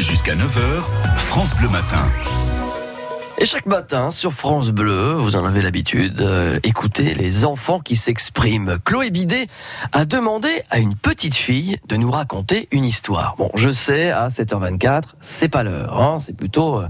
Jusqu'à 0.00 0.34
9h, 0.34 0.82
France 1.18 1.54
Bleu 1.56 1.68
Matin. 1.68 2.02
Et 3.36 3.44
chaque 3.44 3.66
matin 3.66 4.10
sur 4.10 4.32
France 4.32 4.70
Bleu, 4.70 5.12
vous 5.12 5.36
en 5.36 5.44
avez 5.44 5.60
l'habitude, 5.60 6.22
euh, 6.22 6.58
écoutez 6.62 7.14
les 7.14 7.44
enfants 7.44 7.80
qui 7.80 7.96
s'expriment. 7.96 8.78
Chloé 8.82 9.10
Bidet 9.10 9.46
a 9.92 10.06
demandé 10.06 10.48
à 10.70 10.78
une 10.78 10.94
petite 10.94 11.34
fille 11.34 11.76
de 11.86 11.96
nous 11.96 12.10
raconter 12.10 12.66
une 12.72 12.86
histoire. 12.86 13.34
Bon, 13.36 13.50
je 13.54 13.68
sais, 13.70 14.10
à 14.10 14.28
7h24, 14.28 15.02
c'est 15.20 15.50
pas 15.50 15.64
l'heure, 15.64 16.00
hein, 16.00 16.18
c'est 16.18 16.36
plutôt 16.36 16.78
euh, 16.78 16.88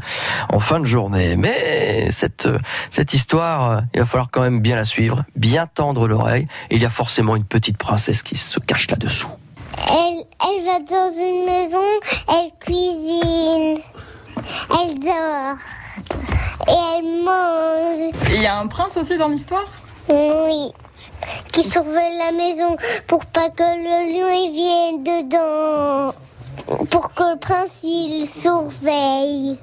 en 0.49 0.61
fin 0.61 0.79
de 0.79 0.87
journée. 0.87 1.35
Mais 1.35 2.13
cette, 2.13 2.47
euh, 2.47 2.59
cette 2.91 3.13
histoire, 3.13 3.83
il 3.93 4.01
va 4.01 4.07
falloir 4.07 4.31
quand 4.31 4.43
même 4.43 4.61
bien 4.61 4.77
la 4.77 4.85
suivre, 4.85 5.25
bien 5.35 5.67
tendre 5.67 6.07
l'oreille. 6.07 6.47
Il 6.71 6.81
y 6.81 6.87
a 6.87 6.91
forcément 6.91 7.35
une 7.35 7.45
petite 7.45 7.77
princesse 7.77 8.23
qui 8.23 8.37
se 8.37 8.61
cache 8.61 8.89
là-dessous. 8.89 9.31
Elle, 9.93 10.25
elle 10.47 10.65
va 10.65 10.79
dans 10.79 11.13
une 11.13 11.45
maison, 11.45 11.83
elle 12.29 12.53
cuisine, 12.61 13.81
elle 14.71 14.95
dort 15.01 15.57
et 16.69 16.97
elle 16.97 17.25
mange. 17.25 18.13
Et 18.31 18.37
il 18.37 18.43
y 18.43 18.47
a 18.47 18.59
un 18.59 18.69
prince 18.69 18.97
aussi 18.97 19.17
dans 19.17 19.27
l'histoire? 19.27 19.67
Oui. 20.09 20.73
Qui 21.51 21.69
surveille 21.69 22.19
la 22.19 22.31
maison 22.31 22.77
pour 23.09 23.27
pas 23.27 23.49
que 23.49 23.63
le 23.63 24.13
lion 24.13 24.53
vienne 24.53 25.03
dedans. 25.03 26.15
Pour 26.89 27.13
que 27.13 27.25
le 27.33 27.39
prince 27.39 27.83
il 27.83 28.29
surveille. 28.29 29.59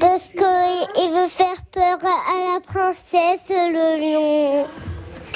Parce 0.00 0.30
que 0.30 1.04
il 1.04 1.10
veut 1.10 1.28
faire 1.28 1.62
peur 1.72 1.98
à 2.02 2.54
la 2.54 2.60
princesse, 2.60 3.50
le 3.50 4.00
lion. 4.00 4.66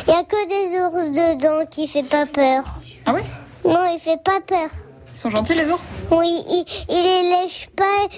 Il 0.06 0.14
y 0.14 0.17
a 0.17 0.25
que 0.25 0.48
des 0.48 0.80
ours 0.80 1.11
dedans 1.11 1.67
qui 1.70 1.87
fait 1.87 2.03
pas 2.03 2.25
peur. 2.25 2.64
Ah 3.05 3.12
oui 3.14 3.20
Non, 3.65 3.87
il 3.93 3.98
fait 4.01 4.23
pas 4.23 4.41
peur. 4.47 4.69
Ils 5.15 5.19
sont 5.19 5.30
gentils 5.30 5.55
les 5.55 5.70
ours? 5.70 5.91
Oui, 6.11 6.43
ils, 6.48 6.65
ils 6.89 7.03
les 7.03 7.30
lèchent 7.30 7.69
pas. 7.77 8.09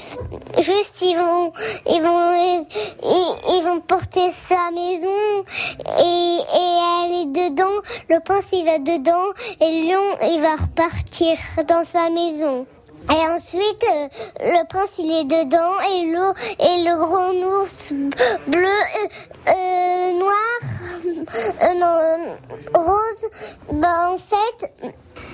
Juste, 0.63 1.03
ils 1.03 1.17
vont, 1.17 1.53
ils 1.87 2.01
vont, 2.01 2.67
ils, 3.03 3.57
ils 3.57 3.63
vont 3.65 3.81
porter 3.81 4.31
sa 4.49 4.71
maison 4.71 5.45
et, 5.99 6.39
et 6.61 6.79
elle 7.05 7.13
est 7.21 7.51
dedans. 7.51 7.83
Le 8.09 8.21
prince, 8.21 8.45
il 8.53 8.65
va 8.65 8.79
dedans 8.79 9.33
et 9.61 9.83
le 9.83 9.93
lion, 9.93 10.19
il 10.23 10.41
va 10.41 10.55
repartir 10.57 11.37
dans 11.69 11.85
sa 11.85 12.09
maison. 12.11 12.67
Et 13.11 13.29
ensuite, 13.29 13.85
euh, 13.93 14.09
le 14.41 14.67
prince, 14.67 14.99
il 14.99 15.13
est 15.13 15.25
dedans 15.25 15.79
et 15.93 16.07
l'eau 16.07 16.33
et 16.59 16.85
le 16.85 16.97
grand 16.97 17.35
ours 17.61 17.93
bleu, 18.47 18.67
euh, 18.67 19.51
euh, 19.51 20.13
noir, 20.13 20.61
euh, 21.05 21.75
non, 21.75 21.87
euh, 21.87 22.35
rose, 22.73 23.29
ben 23.73 24.15
en 24.15 24.17
fait, 24.17 24.73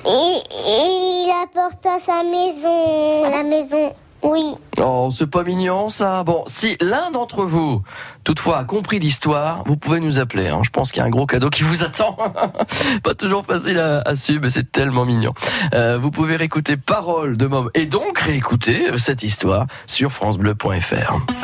il, 0.06 0.42
il 0.50 1.32
apporte 1.42 1.84
à 1.86 1.98
sa 2.00 2.22
maison, 2.22 3.30
la 3.30 3.42
maison, 3.42 3.92
oui. 4.22 4.54
Oh, 4.78 5.10
c'est 5.16 5.28
pas 5.30 5.42
mignon 5.44 5.88
ça. 5.88 6.24
Bon, 6.24 6.44
si 6.46 6.76
l'un 6.80 7.10
d'entre 7.10 7.44
vous, 7.44 7.82
toutefois, 8.24 8.58
a 8.58 8.64
compris 8.64 8.98
l'histoire, 8.98 9.62
vous 9.66 9.76
pouvez 9.76 9.98
nous 10.00 10.18
appeler. 10.18 10.48
hein. 10.48 10.60
Je 10.62 10.70
pense 10.70 10.92
qu'il 10.92 11.00
y 11.00 11.02
a 11.02 11.06
un 11.06 11.10
gros 11.10 11.26
cadeau 11.26 11.48
qui 11.50 11.62
vous 11.62 11.82
attend. 11.82 12.16
pas 13.02 13.14
toujours 13.14 13.44
facile 13.46 13.78
à, 13.78 14.02
à 14.02 14.14
suivre, 14.14 14.40
mais 14.42 14.50
c'est 14.50 14.70
tellement 14.70 15.04
mignon. 15.06 15.32
Euh, 15.74 15.98
vous 15.98 16.10
pouvez 16.10 16.36
réécouter 16.36 16.76
Parole 16.76 17.36
de 17.36 17.46
Mom 17.46 17.70
et 17.74 17.86
donc 17.86 18.18
réécouter 18.18 18.86
cette 18.98 19.22
histoire 19.22 19.66
sur 19.86 20.12
francebleu.fr. 20.12 21.18